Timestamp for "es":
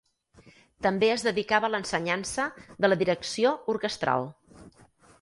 1.15-1.25